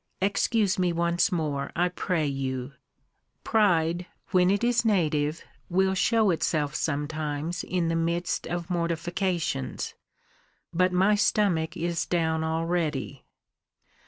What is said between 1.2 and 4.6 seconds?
more, I pray you. Pride, when